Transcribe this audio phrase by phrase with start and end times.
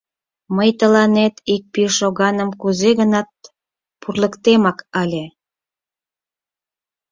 [0.55, 3.29] Мый тыланет ик пӱй шоганым кузе-гынат
[4.01, 5.25] пурлыктемак ыле.